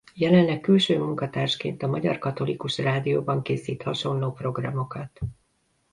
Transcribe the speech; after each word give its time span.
Jelenleg 0.13 0.59
külső 0.59 0.99
munkatársként 0.99 1.83
a 1.83 1.87
Magyar 1.87 2.17
Katolikus 2.17 2.77
Rádióban 2.77 3.41
készít 3.41 3.83
hasonló 3.83 4.31
programokat. 4.31 5.19